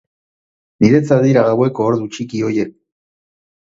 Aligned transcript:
Niretzat 0.85 1.23
dira 1.27 1.45
gaueko 1.51 1.89
ordu 1.93 2.11
txiki 2.17 2.45
horiek. 2.51 2.77